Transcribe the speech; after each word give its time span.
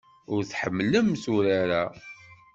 Ur 0.33 0.41
tḥemmlemt 0.49 1.23
urar-a. 1.35 1.83